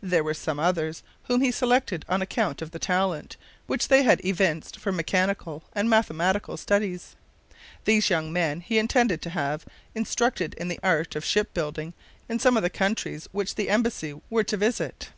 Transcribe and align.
There 0.00 0.24
were 0.24 0.32
some 0.32 0.58
others 0.58 1.02
whom 1.24 1.42
he 1.42 1.50
selected 1.50 2.06
on 2.08 2.22
account 2.22 2.62
of 2.62 2.70
the 2.70 2.78
talent 2.78 3.36
which 3.66 3.88
they 3.88 4.04
had 4.04 4.24
evinced 4.24 4.78
for 4.80 4.90
mechanical 4.90 5.64
and 5.74 5.86
mathematical 5.90 6.56
studies. 6.56 7.14
These 7.84 8.08
young 8.08 8.32
men 8.32 8.62
he 8.62 8.78
intended 8.78 9.20
to 9.20 9.28
have 9.36 9.66
instructed 9.94 10.54
in 10.54 10.68
the 10.68 10.80
art 10.82 11.14
of 11.14 11.26
ship 11.26 11.52
building 11.52 11.92
in 12.26 12.38
some 12.38 12.56
of 12.56 12.62
the 12.62 12.70
countries 12.70 13.28
which 13.32 13.54
the 13.56 13.68
embassy 13.68 14.18
were 14.30 14.44
to 14.44 14.56
visit. 14.56 15.10